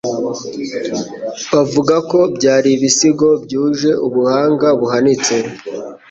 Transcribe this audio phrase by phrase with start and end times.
[1.53, 5.35] bavuga ko byari ibisigo byuje ubuhanga buhanitse,